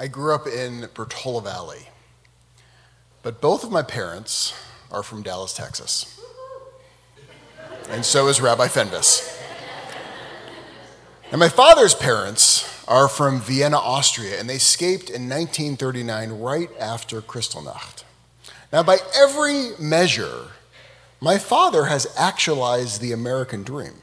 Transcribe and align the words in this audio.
I 0.00 0.06
grew 0.06 0.34
up 0.34 0.46
in 0.46 0.88
Portola 0.94 1.42
Valley, 1.42 1.86
but 3.22 3.42
both 3.42 3.64
of 3.64 3.70
my 3.70 3.82
parents 3.82 4.54
are 4.90 5.02
from 5.02 5.20
Dallas, 5.20 5.52
Texas. 5.52 6.18
And 7.90 8.02
so 8.02 8.28
is 8.28 8.40
Rabbi 8.40 8.68
Fenves. 8.68 9.38
And 11.30 11.38
my 11.38 11.50
father's 11.50 11.94
parents 11.94 12.82
are 12.88 13.08
from 13.08 13.42
Vienna, 13.42 13.76
Austria, 13.76 14.40
and 14.40 14.48
they 14.48 14.54
escaped 14.54 15.10
in 15.10 15.28
1939 15.28 16.30
right 16.40 16.70
after 16.80 17.20
Kristallnacht. 17.20 18.04
Now, 18.72 18.82
by 18.82 19.00
every 19.14 19.72
measure, 19.78 20.52
my 21.20 21.36
father 21.36 21.84
has 21.84 22.06
actualized 22.16 23.02
the 23.02 23.12
American 23.12 23.64
dream. 23.64 24.00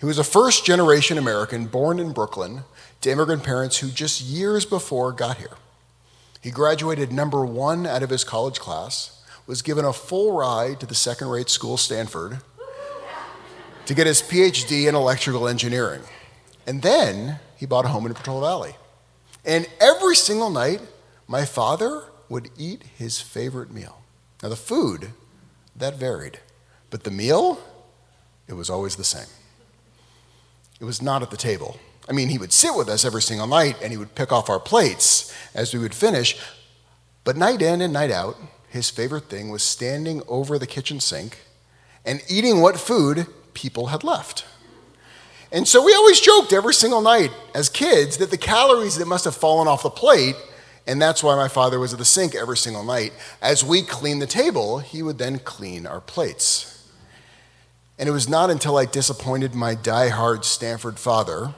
He 0.00 0.06
was 0.06 0.18
a 0.18 0.24
first 0.24 0.64
generation 0.64 1.18
American 1.18 1.66
born 1.66 1.98
in 1.98 2.12
Brooklyn 2.12 2.62
to 3.04 3.10
immigrant 3.10 3.44
parents 3.44 3.78
who 3.78 3.88
just 3.88 4.22
years 4.22 4.64
before 4.64 5.12
got 5.12 5.36
here. 5.36 5.56
He 6.40 6.50
graduated 6.50 7.12
number 7.12 7.44
one 7.44 7.86
out 7.86 8.02
of 8.02 8.08
his 8.08 8.24
college 8.24 8.58
class, 8.58 9.22
was 9.46 9.60
given 9.60 9.84
a 9.84 9.92
full 9.92 10.32
ride 10.32 10.80
to 10.80 10.86
the 10.86 10.94
second 10.94 11.28
rate 11.28 11.50
school, 11.50 11.76
Stanford, 11.76 12.38
to 13.84 13.94
get 13.94 14.06
his 14.06 14.22
PhD 14.22 14.88
in 14.88 14.94
electrical 14.94 15.46
engineering. 15.46 16.00
And 16.66 16.80
then 16.80 17.40
he 17.56 17.66
bought 17.66 17.84
a 17.84 17.88
home 17.88 18.06
in 18.06 18.14
Portola 18.14 18.40
Valley. 18.40 18.76
And 19.44 19.68
every 19.80 20.16
single 20.16 20.48
night, 20.48 20.80
my 21.28 21.44
father 21.44 22.04
would 22.30 22.48
eat 22.56 22.84
his 22.96 23.20
favorite 23.20 23.70
meal. 23.70 24.00
Now, 24.42 24.48
the 24.48 24.56
food, 24.56 25.10
that 25.76 25.96
varied, 25.96 26.40
but 26.88 27.04
the 27.04 27.10
meal, 27.10 27.60
it 28.48 28.54
was 28.54 28.70
always 28.70 28.96
the 28.96 29.04
same. 29.04 29.28
It 30.80 30.84
was 30.84 31.02
not 31.02 31.22
at 31.22 31.30
the 31.30 31.36
table. 31.36 31.78
I 32.08 32.12
mean, 32.12 32.28
he 32.28 32.38
would 32.38 32.52
sit 32.52 32.74
with 32.76 32.88
us 32.88 33.04
every 33.04 33.22
single 33.22 33.46
night 33.46 33.76
and 33.82 33.90
he 33.90 33.96
would 33.96 34.14
pick 34.14 34.32
off 34.32 34.50
our 34.50 34.60
plates 34.60 35.34
as 35.54 35.72
we 35.72 35.80
would 35.80 35.94
finish. 35.94 36.38
But 37.24 37.36
night 37.36 37.62
in 37.62 37.80
and 37.80 37.92
night 37.92 38.10
out, 38.10 38.36
his 38.68 38.90
favorite 38.90 39.30
thing 39.30 39.50
was 39.50 39.62
standing 39.62 40.22
over 40.28 40.58
the 40.58 40.66
kitchen 40.66 41.00
sink 41.00 41.38
and 42.04 42.20
eating 42.28 42.60
what 42.60 42.78
food 42.78 43.26
people 43.54 43.86
had 43.86 44.04
left. 44.04 44.44
And 45.50 45.66
so 45.66 45.82
we 45.84 45.94
always 45.94 46.20
joked 46.20 46.52
every 46.52 46.74
single 46.74 47.00
night 47.00 47.30
as 47.54 47.68
kids 47.68 48.16
that 48.18 48.30
the 48.30 48.36
calories 48.36 48.96
that 48.96 49.06
must 49.06 49.24
have 49.24 49.36
fallen 49.36 49.68
off 49.68 49.84
the 49.84 49.90
plate, 49.90 50.34
and 50.86 51.00
that's 51.00 51.22
why 51.22 51.36
my 51.36 51.48
father 51.48 51.78
was 51.78 51.92
at 51.92 52.00
the 52.00 52.04
sink 52.04 52.34
every 52.34 52.56
single 52.56 52.82
night. 52.82 53.12
As 53.40 53.62
we 53.62 53.82
cleaned 53.82 54.20
the 54.20 54.26
table, 54.26 54.80
he 54.80 55.02
would 55.02 55.18
then 55.18 55.38
clean 55.38 55.86
our 55.86 56.00
plates. 56.00 56.90
And 57.98 58.08
it 58.08 58.12
was 58.12 58.28
not 58.28 58.50
until 58.50 58.76
I 58.76 58.84
disappointed 58.84 59.54
my 59.54 59.76
die-hard 59.76 60.44
Stanford 60.44 60.98
father 60.98 61.54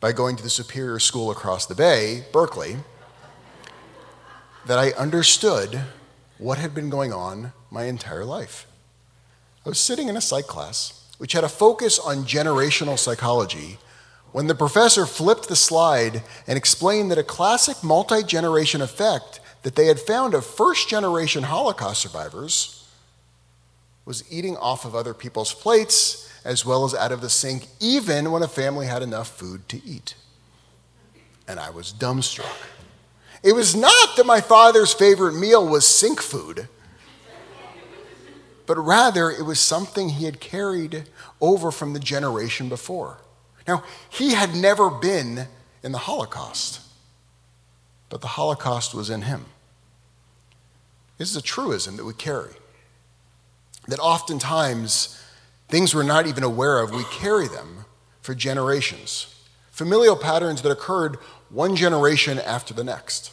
by 0.00 0.12
going 0.12 0.34
to 0.34 0.42
the 0.42 0.50
superior 0.50 0.98
school 0.98 1.30
across 1.30 1.66
the 1.66 1.74
bay, 1.74 2.24
Berkeley, 2.32 2.76
that 4.66 4.78
I 4.78 4.92
understood 4.92 5.80
what 6.38 6.58
had 6.58 6.74
been 6.74 6.88
going 6.88 7.12
on 7.12 7.52
my 7.70 7.84
entire 7.84 8.24
life. 8.24 8.66
I 9.64 9.68
was 9.68 9.78
sitting 9.78 10.08
in 10.08 10.16
a 10.16 10.22
psych 10.22 10.46
class, 10.46 11.06
which 11.18 11.32
had 11.32 11.44
a 11.44 11.48
focus 11.48 11.98
on 11.98 12.24
generational 12.24 12.98
psychology, 12.98 13.76
when 14.32 14.46
the 14.46 14.54
professor 14.54 15.04
flipped 15.06 15.48
the 15.48 15.56
slide 15.56 16.22
and 16.46 16.56
explained 16.56 17.10
that 17.10 17.18
a 17.18 17.22
classic 17.22 17.82
multi 17.82 18.22
generation 18.22 18.80
effect 18.80 19.40
that 19.62 19.74
they 19.74 19.86
had 19.86 20.00
found 20.00 20.32
of 20.32 20.46
first 20.46 20.88
generation 20.88 21.42
Holocaust 21.42 22.00
survivors 22.00 22.88
was 24.06 24.24
eating 24.32 24.56
off 24.56 24.84
of 24.84 24.94
other 24.94 25.12
people's 25.12 25.52
plates 25.52 26.29
as 26.44 26.64
well 26.64 26.84
as 26.84 26.94
out 26.94 27.12
of 27.12 27.20
the 27.20 27.30
sink, 27.30 27.66
even 27.80 28.30
when 28.30 28.42
a 28.42 28.48
family 28.48 28.86
had 28.86 29.02
enough 29.02 29.28
food 29.28 29.68
to 29.68 29.84
eat. 29.84 30.14
And 31.46 31.60
I 31.60 31.70
was 31.70 31.92
dumbstruck. 31.92 32.56
It 33.42 33.54
was 33.54 33.74
not 33.74 34.16
that 34.16 34.26
my 34.26 34.40
father's 34.40 34.92
favorite 34.92 35.34
meal 35.34 35.66
was 35.66 35.86
sink 35.86 36.20
food, 36.20 36.68
but 38.66 38.76
rather 38.76 39.30
it 39.30 39.44
was 39.44 39.58
something 39.58 40.10
he 40.10 40.26
had 40.26 40.40
carried 40.40 41.04
over 41.40 41.70
from 41.70 41.92
the 41.92 41.98
generation 41.98 42.68
before. 42.68 43.18
Now, 43.66 43.82
he 44.08 44.34
had 44.34 44.54
never 44.54 44.90
been 44.90 45.48
in 45.82 45.92
the 45.92 45.98
Holocaust, 45.98 46.80
but 48.08 48.20
the 48.20 48.28
Holocaust 48.28 48.94
was 48.94 49.10
in 49.10 49.22
him. 49.22 49.46
This 51.18 51.30
is 51.30 51.36
a 51.36 51.42
truism 51.42 51.96
that 51.96 52.04
we 52.04 52.14
carry. 52.14 52.52
That 53.88 53.98
oftentimes 53.98 55.22
things 55.70 55.94
we're 55.94 56.02
not 56.02 56.26
even 56.26 56.42
aware 56.42 56.80
of, 56.80 56.90
we 56.90 57.04
carry 57.04 57.46
them 57.48 57.84
for 58.20 58.34
generations. 58.34 59.34
Familial 59.70 60.16
patterns 60.16 60.62
that 60.62 60.70
occurred 60.70 61.16
one 61.48 61.76
generation 61.76 62.38
after 62.38 62.74
the 62.74 62.84
next. 62.84 63.32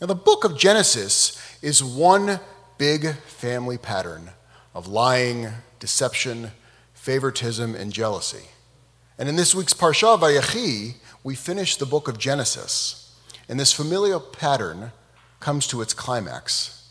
Now, 0.00 0.06
the 0.06 0.14
book 0.14 0.44
of 0.44 0.58
Genesis 0.58 1.58
is 1.62 1.82
one 1.82 2.40
big 2.78 3.14
family 3.26 3.78
pattern 3.78 4.30
of 4.74 4.88
lying, 4.88 5.48
deception, 5.78 6.50
favoritism, 6.94 7.74
and 7.74 7.92
jealousy. 7.92 8.48
And 9.18 9.28
in 9.28 9.36
this 9.36 9.54
week's 9.54 9.74
Parsha 9.74 10.18
Vayechi, 10.18 10.94
we 11.22 11.34
finish 11.34 11.76
the 11.76 11.86
book 11.86 12.08
of 12.08 12.18
Genesis. 12.18 13.16
And 13.48 13.60
this 13.60 13.72
familial 13.72 14.20
pattern 14.20 14.92
comes 15.38 15.66
to 15.68 15.82
its 15.82 15.94
climax, 15.94 16.88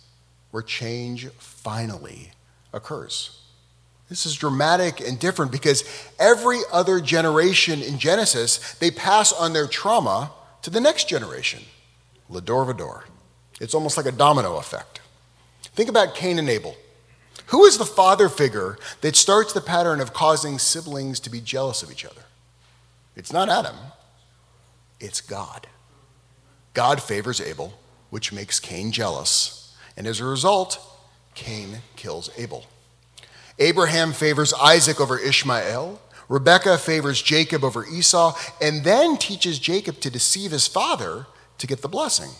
where 0.51 0.63
change 0.63 1.27
finally 1.39 2.31
occurs. 2.71 3.42
This 4.13 4.27
is 4.27 4.35
dramatic 4.35 4.99
and 4.99 5.17
different 5.17 5.51
because 5.51 5.83
every 6.19 6.59
other 6.71 6.99
generation 6.99 7.81
in 7.81 7.97
Genesis, 7.97 8.75
they 8.75 8.91
pass 8.91 9.33
on 9.33 9.53
their 9.53 9.65
trauma 9.65 10.31
to 10.61 10.69
the 10.69 10.79
next 10.79 11.09
generation, 11.09 11.63
Lador 12.29 12.71
Vador. 12.71 13.05
It's 13.59 13.73
almost 13.73 13.97
like 13.97 14.05
a 14.05 14.11
domino 14.11 14.57
effect. 14.57 15.01
Think 15.63 15.89
about 15.89 16.13
Cain 16.13 16.37
and 16.37 16.47
Abel. 16.47 16.75
Who 17.47 17.65
is 17.65 17.79
the 17.79 17.85
father 17.85 18.29
figure 18.29 18.77
that 19.01 19.15
starts 19.15 19.51
the 19.51 19.61
pattern 19.61 19.99
of 19.99 20.13
causing 20.13 20.59
siblings 20.59 21.19
to 21.21 21.31
be 21.31 21.41
jealous 21.41 21.81
of 21.81 21.91
each 21.91 22.05
other? 22.05 22.25
It's 23.15 23.33
not 23.33 23.49
Adam, 23.49 23.77
it's 24.99 25.21
God. 25.21 25.65
God 26.75 27.01
favors 27.01 27.41
Abel, 27.41 27.73
which 28.11 28.31
makes 28.31 28.59
Cain 28.59 28.91
jealous, 28.91 29.75
and 29.97 30.05
as 30.05 30.19
a 30.19 30.25
result, 30.25 30.77
Cain 31.33 31.79
kills 31.95 32.29
Abel. 32.37 32.67
Abraham 33.59 34.13
favors 34.13 34.53
Isaac 34.53 34.99
over 34.99 35.17
Ishmael. 35.17 36.01
Rebekah 36.29 36.77
favors 36.77 37.21
Jacob 37.21 37.63
over 37.63 37.85
Esau, 37.85 38.35
and 38.61 38.83
then 38.83 39.17
teaches 39.17 39.59
Jacob 39.59 39.99
to 39.99 40.09
deceive 40.09 40.51
his 40.51 40.67
father 40.67 41.27
to 41.57 41.67
get 41.67 41.81
the 41.81 41.87
blessing. 41.89 42.31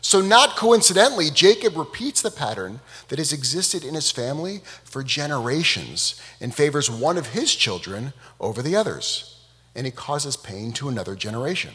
So, 0.00 0.20
not 0.20 0.56
coincidentally, 0.56 1.30
Jacob 1.30 1.76
repeats 1.76 2.22
the 2.22 2.30
pattern 2.30 2.80
that 3.08 3.18
has 3.18 3.32
existed 3.32 3.84
in 3.84 3.94
his 3.94 4.10
family 4.10 4.60
for 4.84 5.02
generations 5.02 6.20
and 6.40 6.54
favors 6.54 6.90
one 6.90 7.18
of 7.18 7.28
his 7.28 7.54
children 7.54 8.12
over 8.40 8.62
the 8.62 8.76
others, 8.76 9.40
and 9.74 9.84
he 9.84 9.90
causes 9.90 10.36
pain 10.36 10.72
to 10.74 10.88
another 10.88 11.14
generation. 11.14 11.74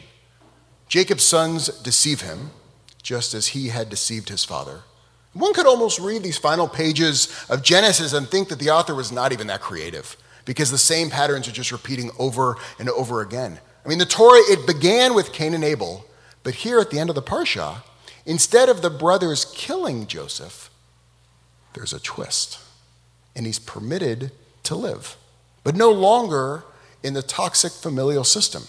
Jacob's 0.88 1.24
sons 1.24 1.68
deceive 1.68 2.22
him, 2.22 2.50
just 3.02 3.34
as 3.34 3.48
he 3.48 3.68
had 3.68 3.88
deceived 3.88 4.28
his 4.28 4.44
father. 4.44 4.82
One 5.34 5.54
could 5.54 5.66
almost 5.66 5.98
read 5.98 6.22
these 6.22 6.36
final 6.36 6.68
pages 6.68 7.28
of 7.48 7.62
Genesis 7.62 8.12
and 8.12 8.28
think 8.28 8.48
that 8.48 8.58
the 8.58 8.70
author 8.70 8.94
was 8.94 9.10
not 9.10 9.32
even 9.32 9.46
that 9.46 9.60
creative 9.60 10.16
because 10.44 10.70
the 10.70 10.78
same 10.78 11.08
patterns 11.08 11.48
are 11.48 11.52
just 11.52 11.72
repeating 11.72 12.10
over 12.18 12.56
and 12.78 12.88
over 12.90 13.22
again. 13.22 13.58
I 13.84 13.88
mean, 13.88 13.98
the 13.98 14.06
Torah, 14.06 14.40
it 14.40 14.66
began 14.66 15.14
with 15.14 15.32
Cain 15.32 15.54
and 15.54 15.64
Abel, 15.64 16.04
but 16.42 16.56
here 16.56 16.78
at 16.80 16.90
the 16.90 16.98
end 16.98 17.08
of 17.08 17.16
the 17.16 17.22
Parsha, 17.22 17.82
instead 18.26 18.68
of 18.68 18.82
the 18.82 18.90
brothers 18.90 19.44
killing 19.44 20.06
Joseph, 20.06 20.70
there's 21.74 21.92
a 21.92 22.00
twist. 22.00 22.58
And 23.34 23.46
he's 23.46 23.58
permitted 23.58 24.30
to 24.64 24.74
live, 24.74 25.16
but 25.64 25.74
no 25.74 25.90
longer 25.90 26.64
in 27.02 27.14
the 27.14 27.22
toxic 27.22 27.72
familial 27.72 28.24
system. 28.24 28.64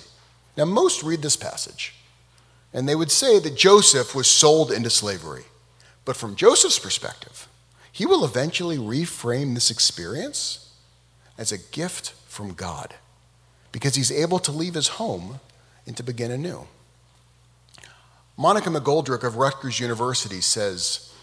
Now, 0.56 0.66
most 0.66 1.04
read 1.04 1.22
this 1.22 1.36
passage, 1.36 1.96
and 2.74 2.88
they 2.88 2.96
would 2.96 3.12
say 3.12 3.40
that 3.40 3.58
Joseph 3.58 4.16
was 4.16 4.28
sold 4.28 4.72
into 4.72 4.90
slavery. 4.90 5.44
But 6.06 6.18
from 6.18 6.36
Joseph's 6.36 6.80
perspective, 6.80 7.48
he 7.92 8.06
will 8.06 8.26
eventually 8.26 8.78
reframe 8.78 9.54
this 9.54 9.72
experience 9.72 10.72
as 11.38 11.52
a 11.52 11.58
gift 11.58 12.14
from 12.28 12.54
God 12.54 12.96
because 13.72 13.96
he's 13.96 14.12
able 14.12 14.40
to 14.40 14.52
leave 14.52 14.74
his 14.74 14.88
home 14.90 15.40
and 15.86 15.96
to 15.98 16.04
begin 16.04 16.32
anew. 16.32 16.68
Monica 18.36 18.70
McGoldrick 18.70 19.24
of 19.24 19.36
Rutgers 19.36 19.80
University 19.80 20.42
says 20.42 21.14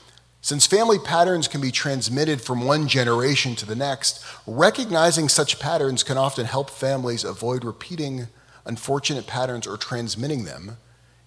Since 0.41 0.67
family 0.67 0.99
patterns 0.99 1.49
can 1.49 1.61
be 1.61 1.73
transmitted 1.73 2.41
from 2.41 2.65
one 2.65 2.87
generation 2.87 3.57
to 3.57 3.67
the 3.67 3.75
next, 3.75 4.25
recognizing 4.47 5.29
such 5.29 5.59
patterns 5.59 6.03
can 6.03 6.17
often 6.17 6.47
help 6.47 6.71
families 6.71 7.25
avoid 7.25 7.65
repeating 7.65 8.29
unfortunate 8.65 9.27
patterns 9.27 9.67
or 9.67 9.77
transmitting 9.77 10.45
them 10.45 10.77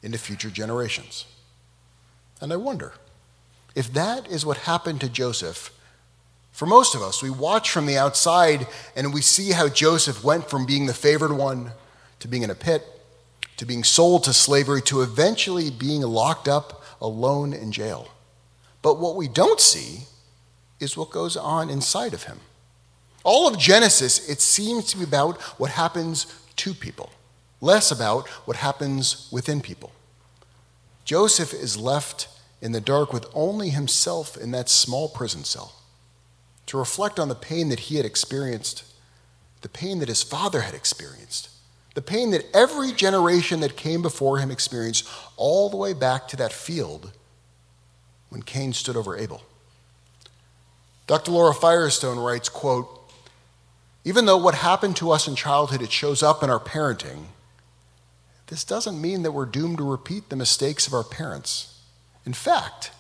into 0.02 0.18
future 0.18 0.50
generations. 0.50 1.26
And 2.40 2.54
I 2.54 2.58
wonder 2.58 2.94
if 3.76 3.92
that 3.94 4.28
is 4.28 4.46
what 4.46 4.58
happened 4.58 5.02
to 5.02 5.10
Joseph, 5.10 5.72
for 6.52 6.68
most 6.68 6.94
of 6.94 7.02
us, 7.02 7.24
we 7.24 7.32
watch 7.32 7.72
from 7.72 7.88
the 7.88 7.98
outside 7.98 8.68
and 8.96 9.14
we 9.14 9.22
see 9.22 9.52
how 9.52 9.68
Joseph 9.68 10.24
went 10.24 10.50
from 10.50 10.66
being 10.66 10.86
the 10.86 10.94
favored 10.94 11.34
one 11.34 11.72
to 12.20 12.28
being 12.28 12.44
in 12.44 12.52
a 12.52 12.56
pit, 12.56 12.86
to 13.58 13.66
being 13.66 13.84
sold 13.84 14.24
to 14.26 14.34
slavery 14.34 14.82
to 14.84 15.02
eventually 15.02 15.72
being 15.72 16.02
locked 16.02 16.48
up 16.48 16.84
alone 17.02 17.54
in 17.54 17.72
jail. 17.72 18.08
But 18.84 19.00
what 19.00 19.16
we 19.16 19.28
don't 19.28 19.60
see 19.60 20.02
is 20.80 20.96
what 20.96 21.10
goes 21.10 21.36
on 21.36 21.70
inside 21.70 22.14
of 22.14 22.24
him. 22.24 22.40
All 23.24 23.48
of 23.48 23.58
Genesis, 23.58 24.30
it 24.30 24.42
seems 24.42 24.86
to 24.92 24.98
be 24.98 25.04
about 25.04 25.42
what 25.60 25.72
happens 25.72 26.28
to 26.58 26.74
people, 26.74 27.10
less 27.62 27.90
about 27.90 28.28
what 28.46 28.58
happens 28.58 29.28
within 29.32 29.62
people. 29.62 29.92
Joseph 31.06 31.54
is 31.54 31.78
left 31.78 32.28
in 32.64 32.72
the 32.72 32.80
dark 32.80 33.12
with 33.12 33.28
only 33.34 33.70
himself 33.70 34.38
in 34.38 34.52
that 34.52 34.70
small 34.70 35.10
prison 35.10 35.44
cell 35.44 35.74
to 36.66 36.78
reflect 36.78 37.20
on 37.20 37.28
the 37.28 37.36
pain 37.36 37.68
that 37.68 37.82
he 37.82 37.98
had 37.98 38.06
experienced, 38.06 38.86
the 39.62 39.68
pain 39.68 40.00
that 40.00 40.08
his 40.08 40.24
father 40.24 40.62
had 40.62 40.74
experienced, 40.74 41.50
the 41.94 42.02
pain 42.02 42.32
that 42.32 42.46
every 42.54 42.94
generation 42.94 43.60
that 43.60 43.76
came 43.76 44.02
before 44.02 44.40
him 44.40 44.50
experienced, 44.50 45.06
all 45.36 45.70
the 45.70 45.76
way 45.76 45.92
back 45.92 46.26
to 46.30 46.38
that 46.38 46.54
field 46.54 47.12
when 48.30 48.42
Cain 48.42 48.72
stood 48.72 48.96
over 48.96 49.18
Abel. 49.18 49.44
Dr. 51.06 51.32
Laura 51.32 51.54
Firestone 51.54 52.18
writes, 52.18 52.48
quote, 52.48 52.88
even 54.06 54.26
though 54.26 54.38
what 54.38 54.56
happened 54.56 54.96
to 54.96 55.12
us 55.12 55.28
in 55.28 55.36
childhood, 55.36 55.82
it 55.82 55.92
shows 55.92 56.24
up 56.24 56.42
in 56.42 56.50
our 56.50 56.62
parenting, 56.62 57.26
this 58.48 58.64
doesn't 58.64 59.02
mean 59.02 59.24
that 59.24 59.34
we're 59.34 59.46
doomed 59.46 59.80
to 59.80 59.84
repeat 59.84 60.30
the 60.30 60.38
mistakes 60.38 60.88
of 60.88 60.94
our 60.94 61.04
parents. 61.04 61.73
In 62.26 62.34
fact, 62.34 62.92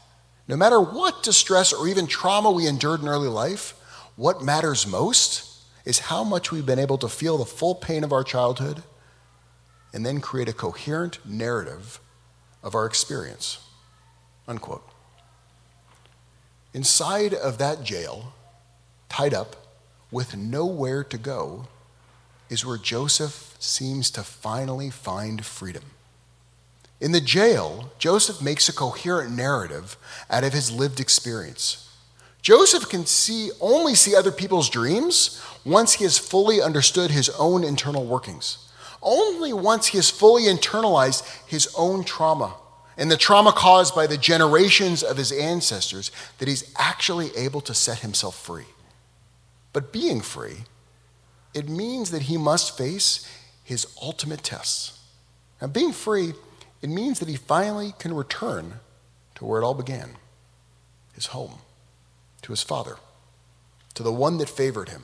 no 0.48 0.56
matter 0.56 0.80
what 0.80 1.24
distress 1.24 1.72
or 1.72 1.88
even 1.88 2.08
trauma 2.08 2.52
we 2.52 2.68
endured 2.68 3.02
in 3.02 3.08
early 3.08 3.30
life, 3.30 3.74
what 4.16 4.44
matters 4.44 4.86
most 4.86 5.50
is 5.86 6.00
how 6.00 6.24
much 6.24 6.52
we've 6.52 6.66
been 6.66 6.80
able 6.80 6.98
to 6.98 7.08
feel 7.08 7.38
the 7.38 7.46
full 7.46 7.76
pain 7.76 8.04
of 8.04 8.12
our 8.12 8.24
childhood 8.24 8.84
and 9.94 10.06
then 10.06 10.20
create 10.20 10.50
a 10.50 10.54
coherent 10.54 11.20
narrative 11.26 12.00
of 12.62 12.76
our 12.76 12.86
experience. 12.86 13.60
Unquote. 14.48 14.88
Inside 16.74 17.34
of 17.34 17.60
that 17.60 17.84
jail, 17.84 18.34
tied 19.10 19.34
up, 19.34 19.56
with 20.12 20.36
nowhere 20.36 21.04
to 21.04 21.18
go, 21.18 21.68
is 22.50 22.66
where 22.66 22.78
Joseph 22.78 23.56
seems 23.60 24.12
to 24.12 24.24
finally 24.24 24.90
find 24.90 25.46
freedom. 25.46 25.84
In 27.04 27.12
the 27.12 27.20
jail, 27.20 27.92
Joseph 28.00 28.42
makes 28.42 28.70
a 28.70 28.74
coherent 28.74 29.36
narrative 29.36 29.98
out 30.30 30.46
of 30.46 30.54
his 30.54 30.72
lived 30.72 31.02
experience. 31.02 31.90
Joseph 32.42 32.88
can 32.88 33.06
see 33.06 33.52
only 33.60 33.94
see 33.94 34.16
other 34.16 34.32
people's 34.32 34.70
dreams 34.70 35.42
once 35.66 35.96
he 35.96 36.06
has 36.06 36.18
fully 36.18 36.62
understood 36.62 37.12
his 37.12 37.28
own 37.32 37.66
internal 37.66 38.06
workings. 38.06 38.70
Only 39.02 39.52
once 39.52 39.88
he 39.88 39.98
has 39.98 40.10
fully 40.10 40.44
internalized 40.44 41.26
his 41.46 41.68
own 41.78 42.06
trauma 42.06 42.56
and 42.98 43.12
the 43.12 43.18
trauma 43.18 43.52
caused 43.52 43.94
by 43.94 44.08
the 44.08 44.18
generations 44.18 45.04
of 45.04 45.18
his 45.18 45.34
ancestors 45.34 46.10
that 46.38 46.48
he's 46.48 46.72
actually 46.78 47.36
able 47.36 47.60
to 47.62 47.74
set 47.74 48.00
himself 48.00 48.42
free. 48.42 48.68
But 49.74 49.92
being 49.92 50.22
free, 50.22 50.64
it 51.54 51.68
means 51.68 52.12
that 52.12 52.24
he 52.24 52.38
must 52.38 52.78
face 52.78 53.30
his 53.62 53.88
ultimate 54.02 54.42
tests. 54.42 55.02
Now, 55.62 55.68
being 55.68 55.92
free, 55.92 56.34
it 56.84 56.90
means 56.90 57.20
that 57.20 57.30
he 57.30 57.38
finally 57.38 57.94
can 57.98 58.14
return 58.14 58.74
to 59.36 59.46
where 59.46 59.62
it 59.62 59.66
all 59.66 59.74
began 59.74 60.18
his 61.14 61.28
home, 61.28 61.60
to 62.42 62.52
his 62.52 62.62
father, 62.62 62.98
to 63.94 64.04
the 64.04 64.12
one 64.12 64.38
that 64.38 64.50
favored 64.50 64.90
him, 64.90 65.04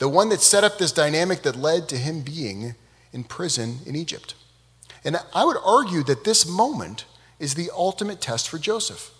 the 0.00 0.08
one 0.08 0.28
that 0.30 0.40
set 0.40 0.64
up 0.64 0.78
this 0.78 0.90
dynamic 0.90 1.42
that 1.42 1.54
led 1.54 1.88
to 1.88 1.96
him 1.96 2.22
being 2.22 2.74
in 3.12 3.22
prison 3.22 3.78
in 3.86 3.94
Egypt. 3.94 4.34
And 5.04 5.16
I 5.32 5.44
would 5.44 5.58
argue 5.64 6.02
that 6.04 6.24
this 6.24 6.46
moment 6.46 7.04
is 7.38 7.54
the 7.54 7.70
ultimate 7.72 8.20
test 8.20 8.48
for 8.48 8.58
Joseph. 8.58 9.12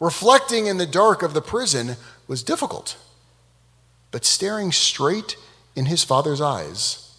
Reflecting 0.00 0.66
in 0.66 0.78
the 0.78 0.86
dark 0.86 1.22
of 1.22 1.34
the 1.34 1.42
prison 1.42 1.96
was 2.26 2.42
difficult. 2.42 2.96
But 4.10 4.24
staring 4.24 4.72
straight 4.72 5.36
in 5.76 5.86
his 5.86 6.02
father's 6.02 6.40
eyes 6.40 7.14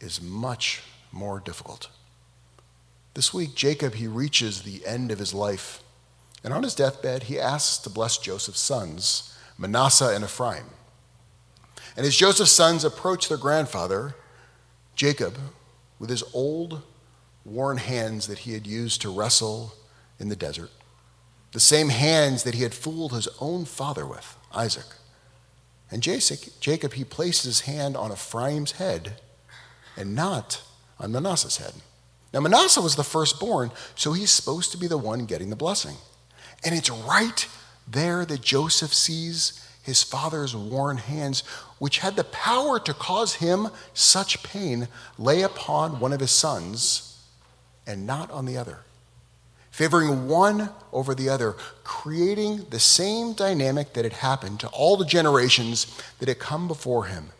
is 0.00 0.22
much 0.22 0.82
more 1.10 1.40
difficult. 1.40 1.88
This 3.14 3.34
week, 3.34 3.54
Jacob, 3.54 3.94
he 3.94 4.06
reaches 4.06 4.62
the 4.62 4.86
end 4.86 5.10
of 5.10 5.18
his 5.18 5.34
life. 5.34 5.82
And 6.42 6.52
on 6.52 6.62
his 6.62 6.74
deathbed, 6.74 7.24
he 7.24 7.38
asks 7.38 7.78
to 7.78 7.90
bless 7.90 8.18
Joseph's 8.18 8.60
sons, 8.60 9.36
Manasseh 9.58 10.14
and 10.14 10.24
Ephraim. 10.24 10.64
And 11.96 12.06
as 12.06 12.16
Joseph's 12.16 12.52
sons 12.52 12.84
approach 12.84 13.28
their 13.28 13.38
grandfather, 13.38 14.14
Jacob, 14.96 15.36
with 15.98 16.10
his 16.10 16.24
old, 16.32 16.82
worn 17.44 17.76
hands 17.76 18.26
that 18.28 18.40
he 18.40 18.54
had 18.54 18.66
used 18.66 19.02
to 19.02 19.14
wrestle 19.14 19.74
in 20.18 20.28
the 20.28 20.36
desert, 20.36 20.70
the 21.52 21.60
same 21.60 21.90
hands 21.90 22.44
that 22.44 22.54
he 22.54 22.62
had 22.62 22.74
fooled 22.74 23.12
his 23.12 23.28
own 23.40 23.66
father 23.66 24.06
with, 24.06 24.36
Isaac, 24.52 24.86
and 25.90 26.02
Jacob, 26.02 26.94
he 26.94 27.04
placed 27.04 27.44
his 27.44 27.60
hand 27.60 27.98
on 27.98 28.10
Ephraim's 28.10 28.72
head 28.72 29.20
and 29.94 30.14
not 30.14 30.62
on 30.98 31.12
Manasseh's 31.12 31.58
head. 31.58 31.74
Now, 32.32 32.40
Manasseh 32.40 32.80
was 32.80 32.96
the 32.96 33.04
firstborn, 33.04 33.70
so 33.94 34.12
he's 34.12 34.30
supposed 34.30 34.72
to 34.72 34.78
be 34.78 34.86
the 34.86 34.98
one 34.98 35.26
getting 35.26 35.50
the 35.50 35.56
blessing. 35.56 35.96
And 36.64 36.74
it's 36.74 36.90
right 36.90 37.46
there 37.86 38.24
that 38.24 38.40
Joseph 38.40 38.94
sees 38.94 39.66
his 39.82 40.02
father's 40.02 40.54
worn 40.54 40.96
hands, 40.96 41.40
which 41.78 41.98
had 41.98 42.16
the 42.16 42.24
power 42.24 42.78
to 42.80 42.94
cause 42.94 43.34
him 43.34 43.68
such 43.94 44.42
pain, 44.42 44.88
lay 45.18 45.42
upon 45.42 46.00
one 46.00 46.12
of 46.12 46.20
his 46.20 46.30
sons 46.30 47.20
and 47.86 48.06
not 48.06 48.30
on 48.30 48.46
the 48.46 48.56
other 48.56 48.78
favoring 49.72 50.28
one 50.28 50.68
over 50.92 51.14
the 51.14 51.30
other, 51.30 51.56
creating 51.82 52.66
the 52.70 52.78
same 52.78 53.32
dynamic 53.32 53.94
that 53.94 54.04
had 54.04 54.12
happened 54.12 54.60
to 54.60 54.68
all 54.68 54.96
the 54.96 55.04
generations 55.04 55.86
that 56.18 56.28
had 56.28 56.38
come 56.38 56.68
before 56.68 57.06
him. 57.06 57.30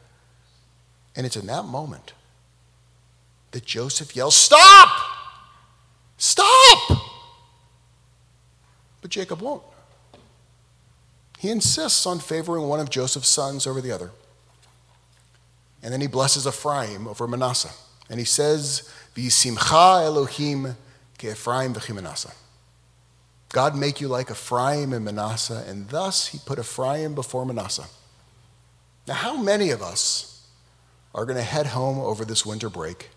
And 1.15 1.27
it's 1.27 1.37
in 1.37 1.47
that 1.47 1.67
moment 1.67 2.15
that 3.53 3.65
Joseph 3.65 4.17
yells, 4.17 4.35
Stop! 4.35 4.89
Stop! 6.17 7.03
But 9.01 9.11
Jacob 9.11 9.41
won't. 9.41 9.63
He 11.39 11.51
insists 11.51 12.07
on 12.07 12.21
favoring 12.21 12.69
one 12.69 12.81
of 12.81 12.89
Joseph's 12.91 13.29
sons 13.29 13.67
over 13.67 13.81
the 13.81 13.91
other. 13.91 14.13
And 15.83 15.93
then 15.93 16.01
he 16.01 16.07
blesses 16.07 16.47
Ephraim 16.47 17.09
over 17.09 17.27
Manasseh. 17.27 17.73
And 18.09 18.21
he 18.21 18.25
says, 18.25 18.89
V'simcha 19.17 20.05
Elohim 20.05 20.77
ke 21.19 21.25
Ephraim 21.25 21.75
v'chimanasa. 21.75 22.33
God 23.49 23.77
make 23.77 24.01
you 24.01 24.09
like 24.09 24.31
Ephraim 24.31 24.93
and 24.93 25.05
Manasseh, 25.05 25.65
and 25.67 25.89
thus 25.89 26.29
he 26.29 26.39
put 26.47 26.59
Ephraim 26.59 27.15
before 27.15 27.45
Manasseh. 27.45 27.87
Now, 29.07 29.15
how 29.15 29.37
many 29.37 29.71
of 29.71 29.83
us 29.83 30.47
are 31.15 31.27
going 31.27 31.37
to 31.37 31.43
head 31.43 31.67
home 31.67 31.99
over 31.99 32.25
this 32.25 32.47
winter 32.47 32.71
break 32.71 33.11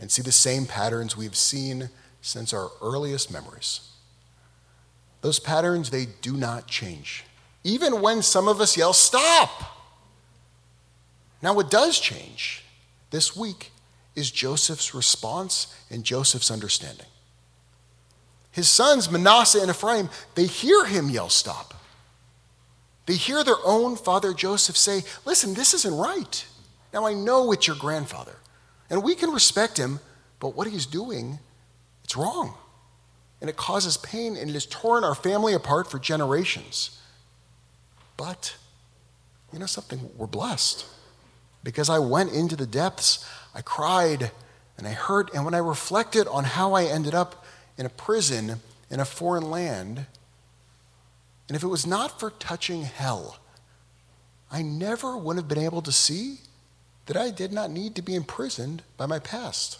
and 0.00 0.10
see 0.10 0.22
the 0.22 0.32
same 0.32 0.66
patterns 0.66 1.16
we've 1.16 1.36
seen 1.36 1.90
since 2.20 2.52
our 2.52 2.70
earliest 2.82 3.30
memories? 3.32 3.88
Those 5.20 5.38
patterns, 5.38 5.90
they 5.90 6.06
do 6.22 6.36
not 6.36 6.66
change. 6.66 7.24
Even 7.62 8.00
when 8.00 8.22
some 8.22 8.48
of 8.48 8.60
us 8.60 8.76
yell, 8.76 8.92
stop! 8.92 9.50
Now, 11.42 11.54
what 11.54 11.70
does 11.70 12.00
change 12.00 12.64
this 13.10 13.36
week 13.36 13.70
is 14.14 14.30
Joseph's 14.30 14.94
response 14.94 15.74
and 15.90 16.04
Joseph's 16.04 16.50
understanding. 16.50 17.06
His 18.50 18.68
sons, 18.68 19.10
Manasseh 19.10 19.60
and 19.60 19.70
Ephraim, 19.70 20.08
they 20.34 20.46
hear 20.46 20.84
him 20.84 21.08
yell, 21.08 21.28
Stop. 21.28 21.74
They 23.06 23.14
hear 23.14 23.42
their 23.42 23.56
own 23.64 23.96
father 23.96 24.32
Joseph 24.32 24.76
say, 24.76 25.02
Listen, 25.24 25.54
this 25.54 25.74
isn't 25.74 25.96
right. 25.96 26.44
Now 26.92 27.06
I 27.06 27.14
know 27.14 27.52
it's 27.52 27.66
your 27.66 27.76
grandfather, 27.76 28.36
and 28.90 29.02
we 29.02 29.14
can 29.14 29.30
respect 29.30 29.78
him, 29.78 30.00
but 30.40 30.56
what 30.56 30.66
he's 30.66 30.86
doing, 30.86 31.38
it's 32.04 32.16
wrong. 32.16 32.54
And 33.40 33.48
it 33.48 33.56
causes 33.56 33.96
pain, 33.96 34.36
and 34.36 34.50
it 34.50 34.52
has 34.52 34.66
torn 34.66 35.04
our 35.04 35.14
family 35.14 35.54
apart 35.54 35.90
for 35.90 35.98
generations. 35.98 37.00
But, 38.16 38.56
you 39.52 39.58
know 39.58 39.66
something? 39.66 40.10
We're 40.16 40.26
blessed. 40.26 40.84
Because 41.62 41.88
I 41.88 41.98
went 41.98 42.32
into 42.32 42.56
the 42.56 42.66
depths, 42.66 43.24
I 43.54 43.62
cried, 43.62 44.30
and 44.76 44.86
I 44.86 44.92
hurt, 44.92 45.32
and 45.32 45.44
when 45.44 45.54
I 45.54 45.58
reflected 45.58 46.26
on 46.26 46.44
how 46.44 46.74
I 46.74 46.84
ended 46.84 47.14
up, 47.14 47.46
in 47.80 47.86
a 47.86 47.88
prison 47.88 48.60
in 48.90 49.00
a 49.00 49.04
foreign 49.06 49.50
land. 49.50 50.04
And 51.48 51.56
if 51.56 51.62
it 51.62 51.68
was 51.68 51.86
not 51.86 52.20
for 52.20 52.30
touching 52.30 52.82
hell, 52.82 53.38
I 54.52 54.60
never 54.60 55.16
would 55.16 55.36
have 55.36 55.48
been 55.48 55.64
able 55.64 55.80
to 55.82 55.90
see 55.90 56.40
that 57.06 57.16
I 57.16 57.30
did 57.30 57.52
not 57.52 57.70
need 57.70 57.94
to 57.96 58.02
be 58.02 58.14
imprisoned 58.14 58.82
by 58.96 59.06
my 59.06 59.18
past. 59.18 59.78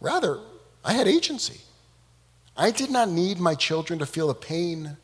Rather, 0.00 0.38
I 0.84 0.92
had 0.94 1.08
agency. 1.08 1.60
I 2.56 2.70
did 2.70 2.90
not 2.90 3.08
need 3.08 3.40
my 3.40 3.54
children 3.54 3.98
to 3.98 4.06
feel 4.06 4.28
the 4.28 4.34
pain, 4.34 4.96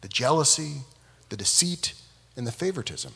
the 0.00 0.08
jealousy, 0.08 0.82
the 1.28 1.36
deceit, 1.36 1.94
and 2.36 2.46
the 2.46 2.52
favoritism. 2.52 3.12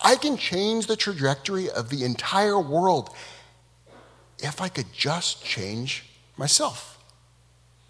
I 0.00 0.16
can 0.16 0.36
change 0.36 0.86
the 0.86 0.96
trajectory 0.96 1.70
of 1.70 1.88
the 1.88 2.04
entire 2.04 2.58
world 2.58 3.10
if 4.38 4.60
I 4.60 4.68
could 4.68 4.92
just 4.92 5.44
change 5.44 6.04
myself. 6.36 6.98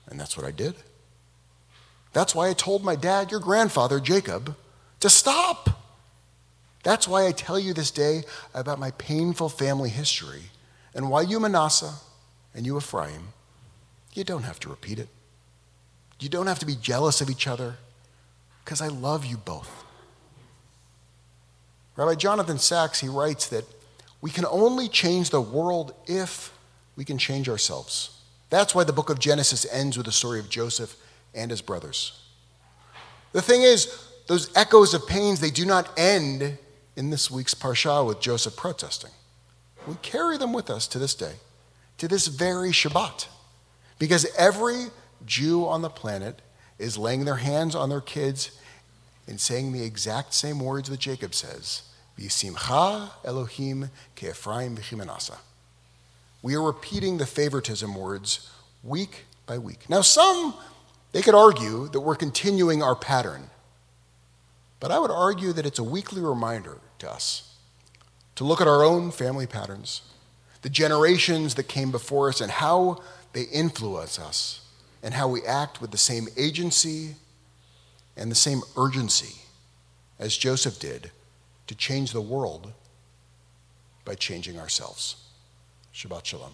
And 0.06 0.20
that's 0.20 0.36
what 0.36 0.46
I 0.46 0.50
did. 0.50 0.74
That's 2.12 2.34
why 2.34 2.48
I 2.48 2.52
told 2.52 2.84
my 2.84 2.94
dad, 2.94 3.30
your 3.30 3.40
grandfather, 3.40 3.98
Jacob, 3.98 4.56
to 5.00 5.10
stop. 5.10 5.73
That's 6.84 7.08
why 7.08 7.26
I 7.26 7.32
tell 7.32 7.58
you 7.58 7.72
this 7.72 7.90
day 7.90 8.22
about 8.52 8.78
my 8.78 8.92
painful 8.92 9.48
family 9.48 9.88
history 9.88 10.44
and 10.94 11.10
why 11.10 11.22
you, 11.22 11.40
Manasseh, 11.40 11.94
and 12.54 12.64
you, 12.64 12.76
Ephraim, 12.76 13.32
you 14.12 14.22
don't 14.22 14.44
have 14.44 14.60
to 14.60 14.68
repeat 14.68 14.98
it. 14.98 15.08
You 16.20 16.28
don't 16.28 16.46
have 16.46 16.60
to 16.60 16.66
be 16.66 16.76
jealous 16.76 17.20
of 17.20 17.28
each 17.28 17.48
other 17.48 17.76
because 18.64 18.80
I 18.80 18.88
love 18.88 19.24
you 19.24 19.36
both. 19.36 19.84
Rabbi 21.96 22.14
Jonathan 22.14 22.58
Sacks, 22.58 23.00
he 23.00 23.08
writes 23.08 23.48
that 23.48 23.64
we 24.20 24.30
can 24.30 24.46
only 24.46 24.88
change 24.88 25.30
the 25.30 25.40
world 25.40 25.94
if 26.06 26.52
we 26.96 27.04
can 27.04 27.18
change 27.18 27.48
ourselves. 27.48 28.20
That's 28.50 28.74
why 28.74 28.84
the 28.84 28.92
book 28.92 29.10
of 29.10 29.18
Genesis 29.18 29.66
ends 29.72 29.96
with 29.96 30.06
the 30.06 30.12
story 30.12 30.38
of 30.38 30.48
Joseph 30.48 30.96
and 31.34 31.50
his 31.50 31.60
brothers. 31.60 32.20
The 33.32 33.42
thing 33.42 33.62
is, 33.62 34.06
those 34.26 34.50
echoes 34.56 34.94
of 34.94 35.06
pains, 35.06 35.40
they 35.40 35.50
do 35.50 35.66
not 35.66 35.90
end 35.98 36.58
in 36.96 37.10
this 37.10 37.30
week's 37.30 37.54
Parsha 37.54 38.06
with 38.06 38.20
Joseph 38.20 38.56
protesting. 38.56 39.10
We 39.86 39.94
carry 40.02 40.38
them 40.38 40.52
with 40.52 40.70
us 40.70 40.86
to 40.88 40.98
this 40.98 41.14
day, 41.14 41.34
to 41.98 42.08
this 42.08 42.26
very 42.26 42.70
Shabbat, 42.70 43.26
because 43.98 44.26
every 44.36 44.86
Jew 45.26 45.66
on 45.66 45.82
the 45.82 45.90
planet 45.90 46.40
is 46.78 46.98
laying 46.98 47.24
their 47.24 47.36
hands 47.36 47.74
on 47.74 47.88
their 47.88 48.00
kids 48.00 48.58
and 49.26 49.40
saying 49.40 49.72
the 49.72 49.84
exact 49.84 50.34
same 50.34 50.60
words 50.60 50.88
that 50.90 51.00
Jacob 51.00 51.34
says 51.34 51.82
V'simcha 52.18 53.10
Elohim 53.24 53.90
ke'Ephraim 54.16 54.76
v'chimanasa. 54.76 55.36
We 56.42 56.54
are 56.54 56.62
repeating 56.62 57.18
the 57.18 57.26
favoritism 57.26 57.94
words 57.94 58.50
week 58.82 59.24
by 59.46 59.58
week. 59.58 59.88
Now, 59.88 60.02
some, 60.02 60.54
they 61.12 61.22
could 61.22 61.34
argue 61.34 61.88
that 61.88 62.00
we're 62.00 62.16
continuing 62.16 62.82
our 62.82 62.94
pattern. 62.94 63.50
But 64.84 64.92
I 64.92 64.98
would 64.98 65.10
argue 65.10 65.54
that 65.54 65.64
it's 65.64 65.78
a 65.78 65.82
weekly 65.82 66.20
reminder 66.20 66.76
to 66.98 67.10
us 67.10 67.54
to 68.34 68.44
look 68.44 68.60
at 68.60 68.68
our 68.68 68.84
own 68.84 69.12
family 69.12 69.46
patterns, 69.46 70.02
the 70.60 70.68
generations 70.68 71.54
that 71.54 71.68
came 71.68 71.90
before 71.90 72.28
us, 72.28 72.42
and 72.42 72.50
how 72.50 73.00
they 73.32 73.44
influence 73.44 74.18
us, 74.18 74.60
and 75.02 75.14
how 75.14 75.26
we 75.26 75.42
act 75.46 75.80
with 75.80 75.90
the 75.90 75.96
same 75.96 76.28
agency 76.36 77.14
and 78.14 78.30
the 78.30 78.34
same 78.34 78.60
urgency 78.76 79.40
as 80.18 80.36
Joseph 80.36 80.78
did 80.78 81.10
to 81.66 81.74
change 81.74 82.12
the 82.12 82.20
world 82.20 82.74
by 84.04 84.14
changing 84.14 84.58
ourselves. 84.58 85.16
Shabbat 85.94 86.26
Shalom. 86.26 86.52